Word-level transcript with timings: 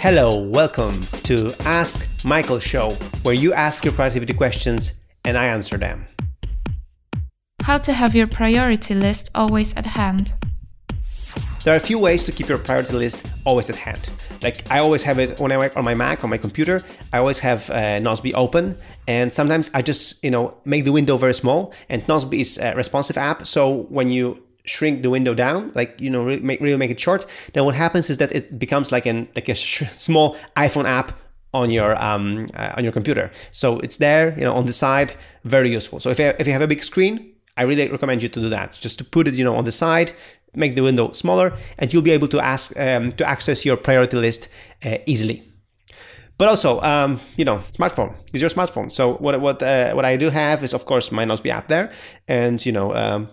Hello, 0.00 0.38
welcome 0.38 1.00
to 1.24 1.52
Ask 1.64 2.08
Michael 2.24 2.60
Show, 2.60 2.90
where 3.24 3.34
you 3.34 3.52
ask 3.52 3.84
your 3.84 3.92
productivity 3.92 4.32
questions 4.32 4.94
and 5.24 5.36
I 5.36 5.46
answer 5.46 5.76
them. 5.76 6.06
How 7.62 7.78
to 7.78 7.92
have 7.92 8.14
your 8.14 8.28
priority 8.28 8.94
list 8.94 9.28
always 9.34 9.76
at 9.76 9.84
hand. 9.84 10.34
There 11.64 11.74
are 11.74 11.76
a 11.76 11.80
few 11.80 11.98
ways 11.98 12.22
to 12.24 12.32
keep 12.32 12.48
your 12.48 12.58
priority 12.58 12.94
list 12.94 13.26
always 13.44 13.68
at 13.70 13.74
hand. 13.74 14.12
Like 14.40 14.70
I 14.70 14.78
always 14.78 15.02
have 15.02 15.18
it 15.18 15.40
when 15.40 15.50
I 15.50 15.58
work 15.58 15.76
on 15.76 15.84
my 15.84 15.94
Mac 15.94 16.22
on 16.22 16.30
my 16.30 16.38
computer. 16.38 16.84
I 17.12 17.18
always 17.18 17.40
have 17.40 17.68
uh, 17.68 17.98
Nozbe 17.98 18.32
open, 18.34 18.76
and 19.08 19.32
sometimes 19.32 19.68
I 19.74 19.82
just 19.82 20.22
you 20.22 20.30
know 20.30 20.56
make 20.64 20.84
the 20.84 20.92
window 20.92 21.16
very 21.16 21.34
small. 21.34 21.74
And 21.88 22.06
Nozbe 22.06 22.40
is 22.40 22.56
a 22.56 22.72
responsive 22.76 23.18
app, 23.18 23.48
so 23.48 23.82
when 23.88 24.10
you 24.10 24.44
shrink 24.68 25.02
the 25.02 25.10
window 25.10 25.34
down, 25.34 25.72
like 25.74 26.00
you 26.00 26.10
know, 26.10 26.22
really 26.22 26.42
make, 26.42 26.60
really 26.60 26.76
make 26.76 26.90
it 26.90 27.00
short, 27.00 27.26
then 27.54 27.64
what 27.64 27.74
happens 27.74 28.10
is 28.10 28.18
that 28.18 28.32
it 28.32 28.58
becomes 28.58 28.92
like 28.92 29.06
an 29.06 29.28
like 29.34 29.48
a 29.48 29.54
sh- 29.54 29.90
small 29.96 30.36
iPhone 30.56 30.86
app 30.86 31.12
on 31.54 31.70
your 31.70 32.00
um, 32.02 32.46
uh, 32.54 32.74
on 32.76 32.84
your 32.84 32.92
computer. 32.92 33.30
So 33.50 33.78
it's 33.80 33.96
there, 33.96 34.34
you 34.38 34.44
know, 34.44 34.54
on 34.54 34.64
the 34.64 34.72
side, 34.72 35.14
very 35.44 35.70
useful. 35.70 36.00
So 36.00 36.10
if 36.10 36.18
you, 36.18 36.32
if 36.38 36.46
you 36.46 36.52
have 36.52 36.62
a 36.62 36.66
big 36.66 36.82
screen, 36.82 37.34
I 37.56 37.62
really 37.62 37.88
recommend 37.88 38.22
you 38.22 38.28
to 38.28 38.40
do 38.40 38.48
that. 38.50 38.78
Just 38.80 38.98
to 38.98 39.04
put 39.04 39.26
it, 39.28 39.34
you 39.34 39.44
know, 39.44 39.56
on 39.56 39.64
the 39.64 39.72
side, 39.72 40.12
make 40.54 40.74
the 40.74 40.82
window 40.82 41.12
smaller, 41.12 41.52
and 41.78 41.92
you'll 41.92 42.02
be 42.02 42.12
able 42.12 42.28
to 42.28 42.40
ask 42.40 42.78
um, 42.78 43.12
to 43.12 43.24
access 43.26 43.64
your 43.64 43.76
priority 43.76 44.16
list 44.16 44.48
uh, 44.84 44.98
easily. 45.06 45.44
But 46.38 46.48
also, 46.48 46.80
um, 46.82 47.20
you 47.36 47.44
know, 47.44 47.58
smartphone. 47.72 48.14
Use 48.32 48.42
your 48.42 48.50
smartphone. 48.50 48.90
So 48.92 49.14
what 49.14 49.40
what 49.40 49.62
uh, 49.62 49.92
what 49.94 50.04
I 50.04 50.16
do 50.16 50.30
have 50.30 50.62
is, 50.62 50.72
of 50.72 50.84
course, 50.84 51.10
my 51.10 51.24
Nozbe 51.24 51.50
app 51.50 51.66
there, 51.66 51.90
and 52.28 52.64
you 52.64 52.72
know, 52.72 52.94
um, 52.94 53.28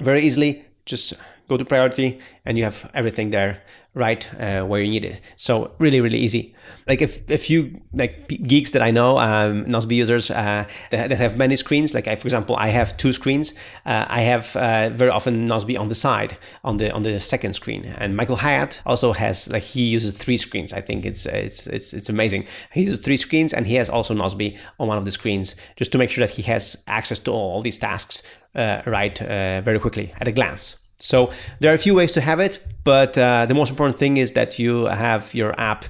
very 0.00 0.20
easily 0.22 0.64
just 0.84 1.14
go 1.48 1.56
to 1.56 1.64
priority 1.64 2.18
and 2.44 2.58
you 2.58 2.64
have 2.64 2.90
everything 2.94 3.30
there 3.30 3.62
right 3.94 4.28
uh, 4.38 4.62
where 4.64 4.82
you 4.82 4.90
need 4.90 5.04
it. 5.04 5.20
So 5.36 5.72
really 5.78 6.00
really 6.00 6.18
easy. 6.18 6.54
Like 6.86 7.00
if, 7.00 7.28
a 7.30 7.38
few 7.38 7.80
like 7.92 8.28
geeks 8.28 8.72
that 8.72 8.82
i 8.82 8.90
know 8.90 9.18
um 9.18 9.64
users 9.90 10.30
uh, 10.30 10.64
that, 10.90 11.08
that, 11.08 11.18
have 11.18 11.36
many 11.36 11.56
screens 11.56 11.94
like 11.94 12.06
I, 12.08 12.16
for 12.16 12.26
example 12.26 12.56
i 12.56 12.68
have 12.68 12.96
two 12.96 13.12
screens 13.12 13.54
uh, 13.84 14.04
i 14.08 14.20
have 14.22 14.54
uh, 14.56 14.90
very 14.90 15.10
often 15.10 15.46
Nozbe 15.48 15.78
on 15.78 15.88
the 15.88 15.94
side 15.94 16.36
on 16.64 16.76
the 16.76 16.92
on 16.92 17.02
the 17.02 17.18
second 17.20 17.54
screen. 17.54 17.84
And 17.98 18.16
michael 18.16 18.36
hyatt 18.36 18.82
also 18.84 19.12
has 19.12 19.48
like 19.48 19.62
he 19.62 19.86
uses 19.86 20.16
three 20.16 20.36
screens. 20.36 20.72
I 20.72 20.80
think 20.80 21.04
it's 21.06 21.26
it's 21.26 21.66
it's, 21.66 21.94
it's 21.94 22.08
amazing. 22.08 22.46
He 22.72 22.82
uses 22.82 22.98
three 22.98 23.16
screens 23.16 23.54
and 23.54 23.66
he 23.66 23.74
has 23.76 23.88
also 23.88 24.14
Nozbe 24.14 24.58
on 24.78 24.88
one 24.88 24.98
of 24.98 25.04
the 25.04 25.12
screens 25.12 25.56
just 25.76 25.92
to 25.92 25.98
make 25.98 26.10
sure 26.10 26.26
that 26.26 26.34
he 26.34 26.42
has 26.42 26.82
access 26.86 27.18
to 27.20 27.30
all 27.30 27.62
these 27.62 27.78
tasks 27.78 28.22
uh, 28.54 28.82
right 28.86 29.20
uh, 29.22 29.60
very 29.62 29.78
quickly 29.78 30.12
at 30.20 30.28
a 30.28 30.32
glance 30.32 30.78
so 30.98 31.30
there 31.60 31.70
are 31.70 31.74
a 31.74 31.78
few 31.78 31.94
ways 31.94 32.12
to 32.14 32.20
have 32.20 32.40
it, 32.40 32.64
but 32.84 33.16
uh, 33.18 33.46
the 33.46 33.54
most 33.54 33.70
important 33.70 33.98
thing 33.98 34.16
is 34.16 34.32
that 34.32 34.58
you 34.58 34.86
have 34.86 35.34
your 35.34 35.58
app 35.60 35.84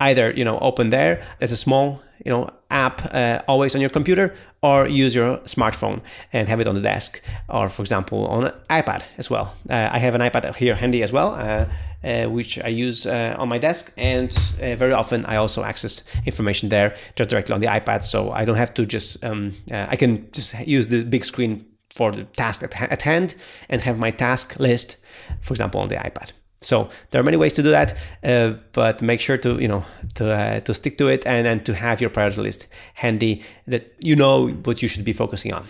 either 0.00 0.32
you 0.32 0.44
know 0.44 0.58
open 0.58 0.90
there 0.90 1.22
as 1.40 1.52
a 1.52 1.56
small 1.56 2.02
you 2.24 2.30
know 2.30 2.50
app 2.70 3.02
uh, 3.14 3.40
always 3.46 3.74
on 3.74 3.80
your 3.80 3.90
computer, 3.90 4.34
or 4.62 4.86
use 4.86 5.14
your 5.14 5.38
smartphone 5.38 6.00
and 6.32 6.48
have 6.48 6.60
it 6.60 6.66
on 6.66 6.74
the 6.74 6.80
desk, 6.80 7.20
or 7.48 7.68
for 7.68 7.82
example 7.82 8.26
on 8.26 8.44
an 8.44 8.52
iPad 8.70 9.02
as 9.18 9.30
well. 9.30 9.54
Uh, 9.68 9.88
I 9.92 9.98
have 9.98 10.14
an 10.14 10.20
iPad 10.20 10.54
here 10.56 10.74
handy 10.74 11.02
as 11.02 11.12
well. 11.12 11.34
Uh, 11.34 11.66
uh 12.04 12.26
which 12.26 12.58
I 12.58 12.66
use 12.66 13.06
uh, 13.06 13.36
on 13.38 13.48
my 13.48 13.58
desk, 13.58 13.92
and 13.96 14.30
uh, 14.60 14.74
very 14.76 14.92
often 14.92 15.24
I 15.24 15.36
also 15.36 15.62
access 15.62 16.04
information 16.26 16.68
there 16.68 16.96
just 17.14 17.30
directly 17.30 17.54
on 17.54 17.60
the 17.60 17.68
iPad, 17.68 18.02
so 18.02 18.32
I 18.32 18.44
don't 18.44 18.58
have 18.58 18.74
to 18.74 18.86
just 18.86 19.24
um, 19.24 19.52
I 19.70 19.96
can 19.96 20.28
just 20.32 20.58
use 20.66 20.88
the 20.88 21.04
big 21.04 21.24
screen 21.24 21.64
for 21.94 22.12
the 22.12 22.24
task 22.24 22.62
at, 22.62 23.02
hand 23.02 23.34
and 23.68 23.82
have 23.82 23.98
my 23.98 24.10
task 24.10 24.58
list, 24.58 24.96
for 25.40 25.52
example, 25.52 25.80
on 25.80 25.88
the 25.88 25.96
iPad. 25.96 26.32
So 26.60 26.88
there 27.10 27.20
are 27.20 27.24
many 27.24 27.36
ways 27.36 27.54
to 27.54 27.62
do 27.62 27.70
that, 27.70 27.96
uh, 28.22 28.54
but 28.72 29.02
make 29.02 29.20
sure 29.20 29.36
to 29.36 29.60
you 29.60 29.68
know 29.68 29.84
to 30.14 30.32
uh, 30.32 30.60
to 30.60 30.72
stick 30.72 30.96
to 30.98 31.08
it 31.08 31.26
and 31.26 31.46
and 31.46 31.66
to 31.66 31.74
have 31.74 32.00
your 32.00 32.10
priority 32.10 32.40
list 32.40 32.68
handy 32.94 33.42
that 33.66 33.92
you 33.98 34.14
know 34.14 34.48
what 34.48 34.80
you 34.80 34.88
should 34.88 35.04
be 35.04 35.12
focusing 35.12 35.52
on. 35.52 35.66